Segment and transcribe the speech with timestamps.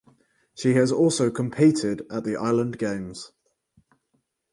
[0.55, 3.31] She has also competed at the Island Games.